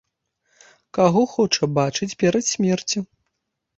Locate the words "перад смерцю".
2.25-2.99